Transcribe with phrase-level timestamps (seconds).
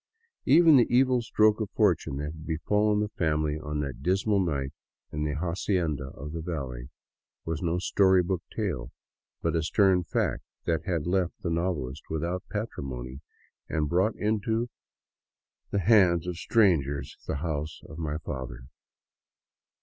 [0.47, 4.71] Even the evil stroke of fortune that had befallen the family on that dismal night
[5.11, 6.89] in the" hacienda of the valley"
[7.45, 8.91] was no story book tale,
[9.43, 13.21] but a stern fact that had left the novelist without patrimony
[13.69, 14.69] and brought into
[15.69, 18.65] the hands of strangers" the house of my fathers."